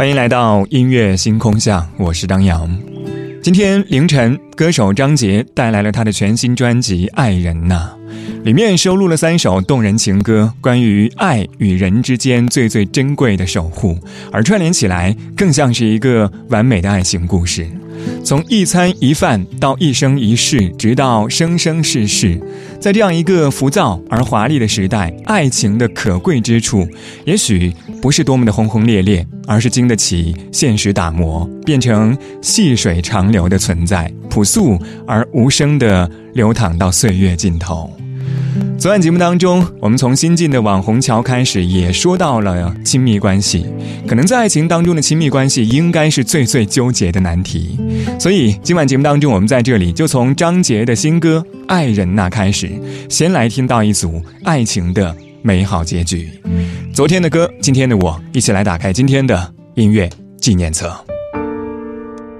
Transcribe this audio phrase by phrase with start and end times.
[0.00, 2.74] 欢迎来到音乐星空下，我是张扬。
[3.42, 7.90] 今天凌晨，歌手张杰带来了他的全新专辑《爱人呐》，
[8.42, 13.94] 里面收录了三首动人情歌，关于爱与人之间最最珍贵的守护，
[14.32, 17.66] 而串联起来，更像是一个完美的爱情故事。
[18.24, 22.40] 从一餐一饭到一生一世，直到生生世世，
[22.80, 26.88] 在这样一个浮躁而华丽的时代，爱情的可贵之处，
[27.26, 37.90] 也许不是多么的轰轰烈烈，而是经得起现实打磨，变成细水长流的存在，朴素而无声的流淌到岁月尽头。
[38.80, 43.66] 昨晚节目当中，我们从新晋的网红桥开始，也说到了亲密关系。
[44.08, 47.78] 可能在爱情当中的亲密关系，应该是最最纠结的难题。
[48.18, 52.70] 所以今晚节目当中，我们在这里就从张杰的新歌《爱人呐》开始，
[53.10, 56.30] 先来听到一组爱情的美好结局。
[56.94, 60.08] 昨天的歌，今天的我，一起来打开今天的音乐
[60.40, 60.90] 纪念册。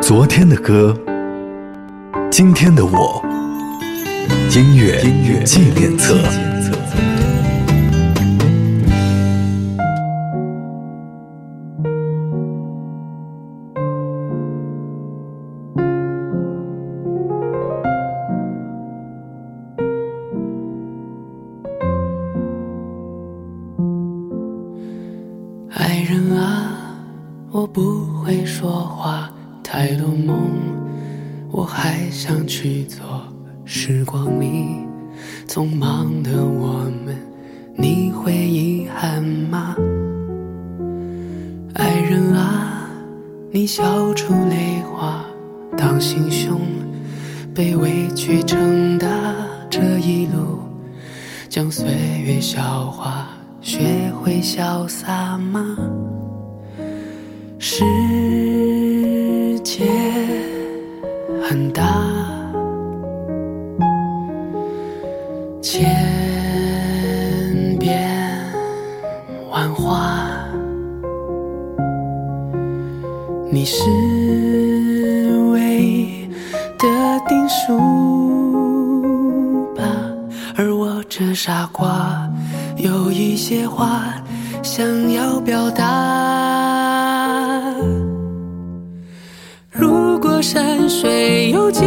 [0.00, 0.96] 昨天的歌，
[2.30, 3.20] 今天的我。
[4.50, 6.16] 音乐纪念册。
[25.70, 26.96] 爱人啊，
[27.50, 29.30] 我不会说话，
[29.62, 30.36] 太多梦，
[31.50, 33.04] 我还想去做。
[33.70, 34.64] 时光里
[35.46, 37.14] 匆忙的我们，
[37.76, 39.76] 你会遗憾吗？
[41.74, 42.88] 爱人啊，
[43.50, 45.22] 你笑出泪花，
[45.76, 46.58] 当心胸
[47.54, 49.06] 被委屈撑大，
[49.68, 50.60] 这一路
[51.50, 51.92] 将岁
[52.24, 53.28] 月消化，
[53.60, 55.76] 学会潇洒吗？
[57.58, 57.84] 世
[59.62, 59.84] 界
[61.42, 62.07] 很大。
[69.78, 70.28] 万化，
[73.50, 73.82] 你是
[75.52, 76.28] 唯一
[76.78, 76.86] 的
[77.28, 77.78] 定数
[79.76, 79.82] 吧。
[80.56, 82.28] 而我这傻瓜，
[82.76, 84.02] 有一些话
[84.62, 85.86] 想要表达。
[89.70, 91.84] 如果山水有尽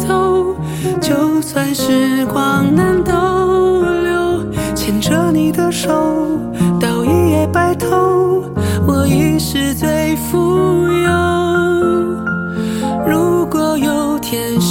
[0.00, 0.56] 头。
[1.00, 3.02] 就算时光难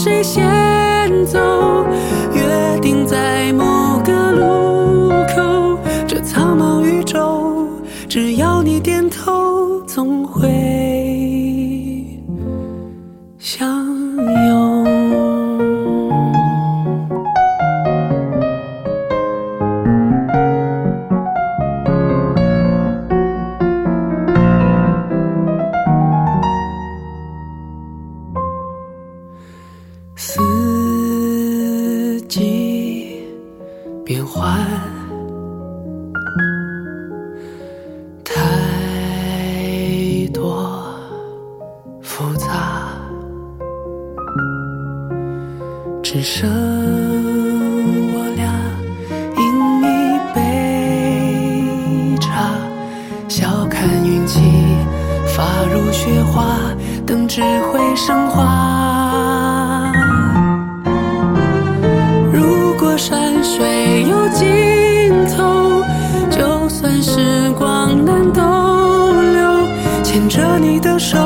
[0.05, 1.39] 谁先走，
[2.31, 7.67] 约定在某个路口，这苍茫宇宙，
[8.07, 10.47] 只要你点头，总会
[46.15, 46.49] 只剩
[48.13, 48.47] 我俩
[49.35, 49.43] 饮
[49.81, 49.85] 一
[50.33, 52.55] 杯茶，
[53.27, 54.39] 笑看云起，
[55.27, 55.43] 发
[55.73, 56.55] 如雪花，
[57.05, 59.91] 等智慧升华。
[62.31, 65.83] 如果山水有尽头，
[66.31, 68.41] 就算时光难逗
[69.21, 69.67] 留，
[70.01, 71.17] 牵着你的手，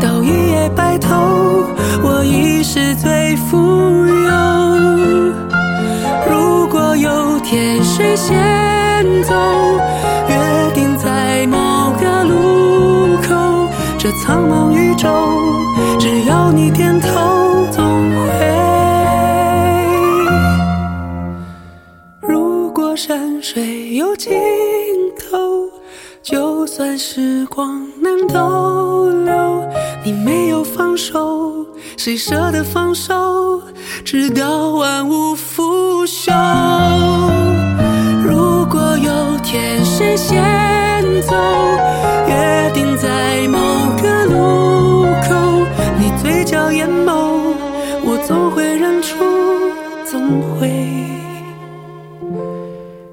[0.00, 1.14] 到一夜白头，
[2.02, 3.87] 我已是最富。
[8.16, 9.34] 先走，
[10.28, 13.68] 约定在某个路口，
[13.98, 15.08] 这苍茫宇宙，
[15.98, 18.28] 只要你点头，总会。
[22.20, 24.32] 如果山水有尽
[25.30, 25.70] 头，
[26.22, 26.98] 就算。
[26.98, 29.64] 时光能逗留，
[30.04, 31.64] 你没有放手，
[31.96, 33.62] 谁舍得放手？
[34.04, 36.32] 直到万物腐朽。
[39.50, 41.34] 天谁先走，
[42.28, 43.58] 约定在某
[43.96, 45.64] 个路口，
[45.98, 47.54] 你嘴角眼眸，
[48.04, 49.16] 我总会认出，
[50.04, 50.68] 总会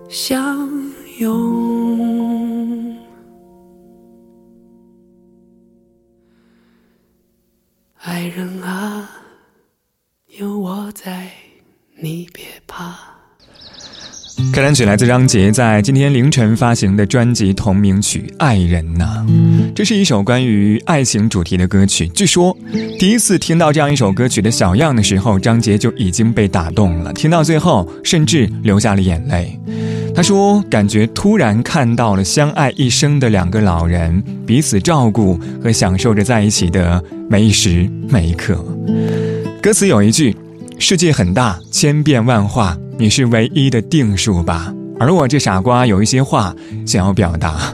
[0.09, 0.69] 相
[1.19, 2.97] 拥。
[8.01, 9.09] 爱人啊，
[10.37, 11.31] 有我在，
[12.01, 13.14] 你别怕。
[14.53, 19.25] 开场曲来自张杰在今天凌晨发行的专辑同名曲《爱人呐》，
[19.73, 22.07] 这是一首关于爱情主题的歌曲。
[22.09, 22.55] 据说
[22.99, 29.57] 第一次听到这样一首歌曲的小样的时候，张杰就已经被打动了，听到最后甚至流下了眼泪。
[30.13, 38.63] 他说：“感觉突然看到了相爱一生的两个老人彼此照顾和享受着在一起的每一时每一刻。”
[39.61, 40.35] 歌词有一句
[40.77, 46.55] ：“世界很大，千变万化。”你是唯一的定数吧，而我这傻瓜有一些话
[46.85, 47.73] 想要表达。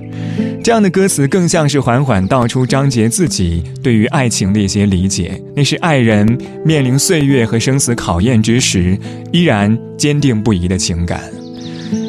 [0.64, 5.40] 这样的歌词更像是缓缓道出张杰自己对于爱情的一些理解。
[5.56, 8.98] 那是爱人面临岁月和生死考验之时，
[9.32, 11.22] 依然坚定不移的情感。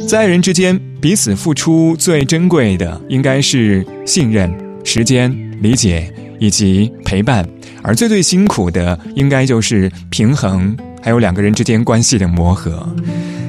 [0.08, 4.50] 在爱人之间，彼此付出最珍贵的应该是信任、
[4.84, 7.46] 时间、理解以及陪伴，
[7.82, 10.76] 而最最辛苦的应该就是平衡。
[11.02, 12.88] 还有两个人之间关系的磨合，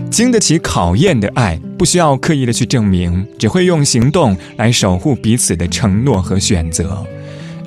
[0.09, 7.06] 经得起考验的爱，不需要刻意的去证明，只会用行动来守护彼此的承诺和选择。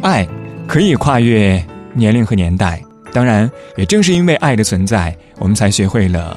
[0.03, 0.27] 爱
[0.67, 1.65] 可以跨越
[1.95, 6.37] 年龄和年代，当然，也正是因为爱的存在，我们才学会了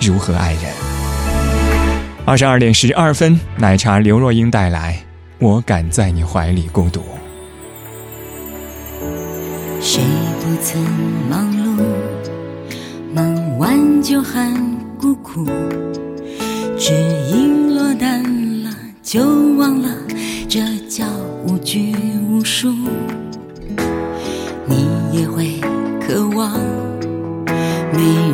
[0.00, 0.62] 如何爱人。
[2.24, 4.94] 二十二点十二分，奶茶刘若英带来
[5.38, 7.00] 《我敢在你怀里孤独》。
[9.80, 10.02] 谁
[10.40, 10.82] 不曾
[11.30, 11.82] 忙碌？
[13.14, 14.54] 忙完就喊
[14.98, 15.46] 孤苦，
[16.76, 16.92] 只
[17.30, 18.22] 因落单
[18.64, 18.70] 了
[19.02, 19.20] 就
[19.56, 19.88] 忘了，
[20.48, 21.06] 这叫
[21.46, 21.94] 无拘
[22.28, 22.72] 无束。
[24.66, 25.60] 你也会
[26.00, 26.52] 渴望
[27.92, 28.27] 没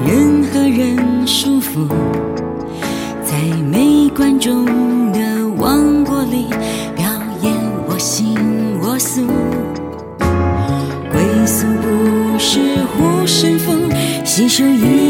[13.26, 13.72] 是否
[14.24, 15.03] 携手一？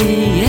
[0.00, 0.39] 和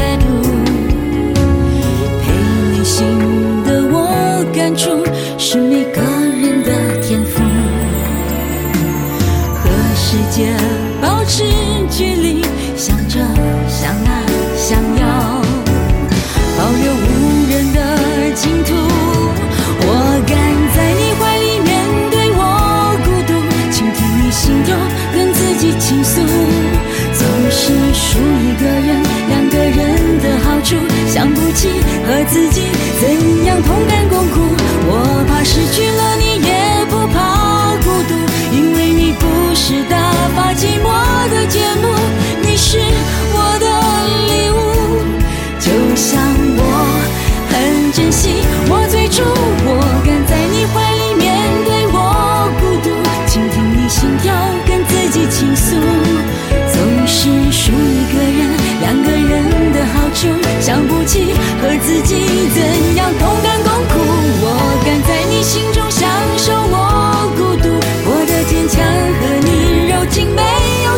[32.31, 32.61] 自己
[33.01, 33.90] 怎样痛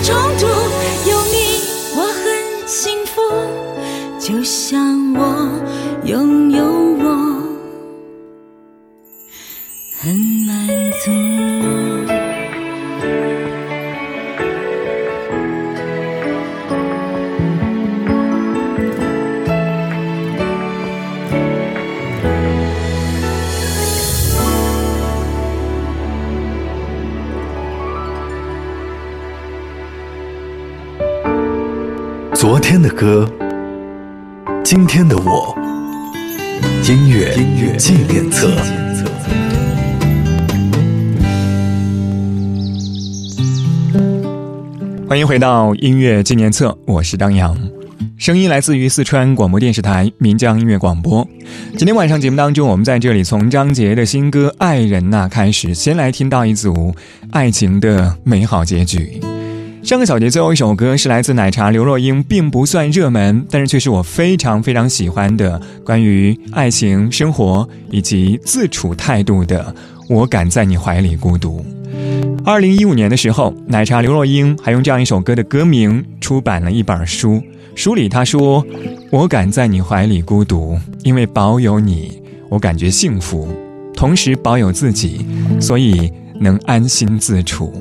[0.04, 0.46] 冲突
[1.10, 1.62] 有你，
[1.96, 3.22] 我很幸福，
[4.20, 5.50] 就像我
[6.04, 7.06] 拥有我
[10.02, 10.14] 很
[10.46, 10.68] 满
[11.06, 11.53] 足。
[32.94, 33.28] 歌，
[34.64, 35.58] 今天的我，
[36.88, 38.50] 音乐音乐纪念册。
[45.08, 47.58] 欢迎回到音乐纪念册，我是张扬。
[48.18, 51.28] 声音来自于四川广播电视台岷江音乐广播。
[51.76, 56.94] 今天晚上节目当中，我们在这里从张杰的新歌《爱人呐》开始，先来听到一组
[57.32, 59.20] 爱情的美好结局。
[59.84, 69.76] 上个小节最后一首歌是来自奶茶刘若英，并不算热门，但是却是我非常非常喜欢的关于爱情、生活以及自处态度的
[70.08, 71.64] 《我敢在你怀里孤独》。
[72.46, 77.44] 二零一五年的时候，奶茶刘若英还用这样一首歌的歌名出版了一本书。
[77.76, 78.66] 书里她说
[79.12, 83.50] ：“我敢在你怀里孤独，因为保有你，我感觉幸福；
[83.94, 85.26] 同时保有自己，
[85.60, 86.10] 所以
[86.40, 87.74] 能安心自处。”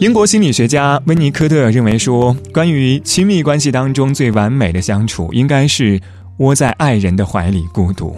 [0.00, 6.00] 英国心理学家温尼科特认为说，关于亲密关系当中最完美的相处，应该是
[6.36, 8.16] 窝在爱人的怀里孤独。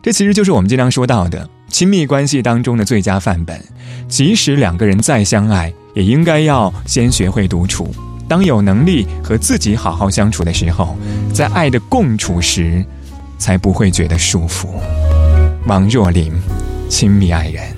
[0.00, 3.60] 这其实就是我们经常说到的亲密关系当中的最佳范本。
[4.06, 7.92] 即使两个人再相爱，也应该要先学会独处。
[8.28, 10.96] 当有能力和自己好好相处的时候，
[11.34, 12.84] 在爱的共处时，
[13.38, 14.68] 才不会觉得束缚。
[15.66, 16.32] 王若琳，
[16.88, 17.77] 亲密爱人。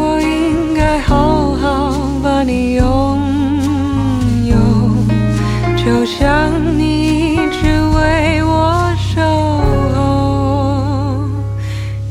[6.21, 9.19] 想你只为我守
[9.95, 11.25] 候，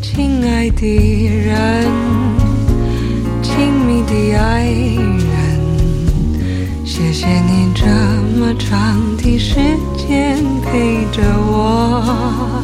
[0.02, 0.83] 亲爱的
[1.29, 1.87] 人，
[3.40, 5.31] 亲密的爱人。
[6.85, 7.87] 谢谢你这
[8.37, 9.55] 么长的时
[9.97, 12.60] 间陪着我，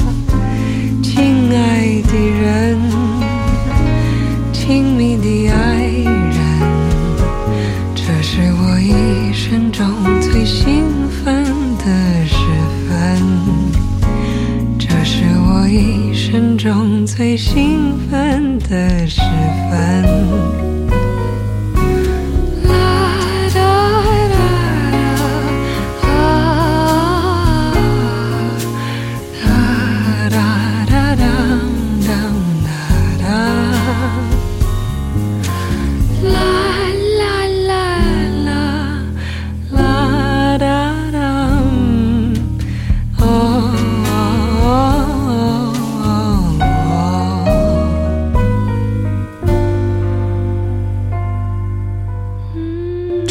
[17.16, 19.22] 最兴奋的时
[19.70, 20.25] 分。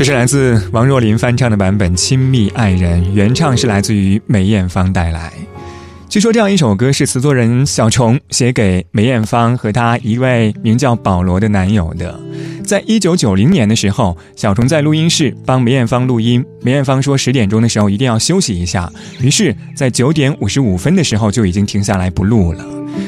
[0.05, 5.33] 是来自王若琳翻唱的版本《亲密爱人》，原唱是来自于梅艳芳带来。
[6.07, 12.19] 据说这样一首歌是词作人小虫写给梅艳芳和她一位名叫保罗的男友的。
[12.63, 16.45] 在一九九零年的时候，小虫在录音室帮梅艳芳录音。
[16.61, 18.87] 梅艳芳说十点钟的时候一定要休息一下，
[19.19, 22.63] 于是，在九点五十五分的时候就已经停下来不录了。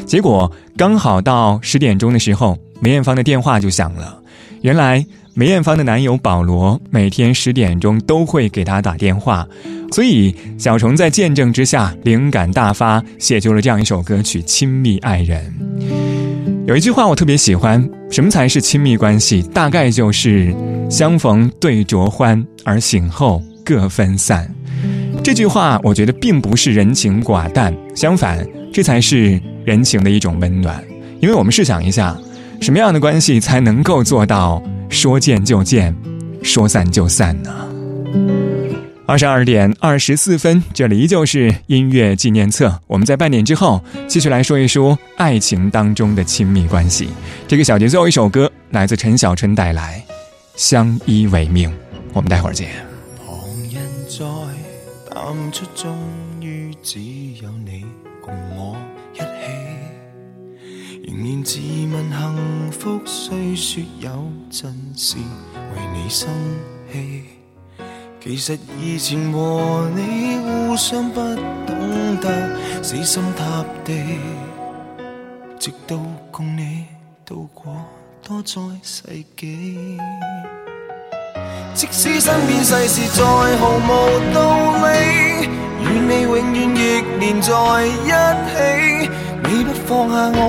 [0.08, 4.20] 结果刚好到十点钟的时候，梅艳芳的电话就响了。
[4.64, 5.06] 原来
[5.40, 9.48] 梅艳芳的男友保罗每天十点钟都会给她打电话。
[9.92, 15.54] 所以，小虫在见证之下灵感大发，写就了这样一首歌曲《亲密爱人》。
[16.66, 19.44] 有一句话我特别喜欢：什么才是亲密关系？
[19.54, 20.52] 大概就是
[20.90, 24.52] 相逢对酌欢，而醒后各分散。
[25.24, 30.84] 这句话我觉得并不是人情寡淡，相反，这才是人情的一种温暖。
[31.20, 32.18] 因为我们试想一下，
[32.60, 35.96] 什么样的关系才能够做到说见就见，
[36.42, 37.54] 说散就散呢？
[39.06, 42.82] 二十二点二十四分，这里依旧是音乐纪念册。
[42.88, 47.08] 我们在半点之后继续来说一说爱情当中的亲密关系。
[47.48, 50.04] 这个小节最后一首歌来自陈小春带来
[50.56, 51.70] 《相依为命》，
[52.12, 52.70] 我们待会儿见。
[53.26, 53.38] 旁
[53.72, 54.26] 人在
[55.14, 55.96] 淡出，终
[56.42, 57.00] 于只
[57.42, 57.50] 有
[61.08, 61.58] 仍然自
[61.94, 64.10] 问幸福，虽说有
[64.52, 66.28] 阵时为你生
[66.92, 67.24] 气。
[68.22, 71.22] 其实以前和你互相不
[71.66, 74.20] 懂得死心塌地，
[75.58, 75.98] 直到
[76.30, 76.84] 共你
[77.26, 77.74] 度过
[78.22, 79.04] 多载世
[79.38, 79.98] 纪。
[81.74, 85.48] 即使身边世事再毫无道理，
[85.80, 88.10] 与你永远亦连在一
[89.08, 89.10] 起。
[89.50, 90.42] 你不放下我，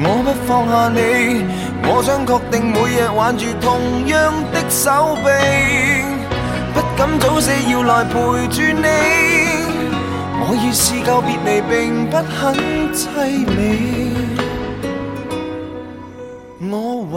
[0.00, 0.98] 我不放下你，
[1.82, 5.26] 我想确定每日挽住同样的手臂。
[6.74, 8.12] 不敢早死，要来陪
[8.48, 8.86] 住你。
[10.40, 12.54] 我已试够别离，并不很
[12.92, 13.56] 凄美。
[16.70, 16.74] 我
[17.10, 17.16] 还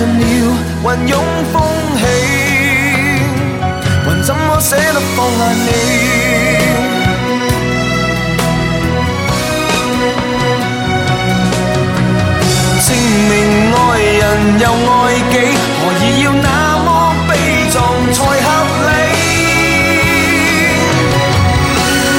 [0.00, 0.24] 尽了
[0.82, 1.14] 云涌
[1.52, 1.60] 风
[1.98, 2.00] 起，
[4.06, 5.68] 还怎么舍得放下你？
[12.80, 12.88] 证
[13.28, 13.30] 明
[13.74, 14.18] 爱人
[14.58, 14.90] 又爱
[15.30, 15.34] 己，
[15.76, 16.48] 何以要那
[16.82, 16.88] 么
[17.28, 17.30] 悲
[17.70, 17.76] 壮
[18.14, 18.48] 才合
[18.86, 18.88] 理？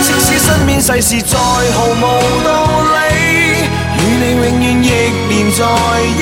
[0.03, 1.99] 即使身边世事再毫无
[2.45, 2.47] 道
[2.93, 3.65] 理，
[3.97, 4.85] 与你永远亦
[5.29, 5.59] 连在
[6.05, 6.21] 一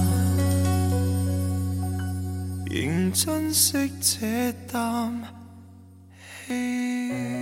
[2.73, 5.11] 仍珍惜这啖
[6.47, 7.40] 气。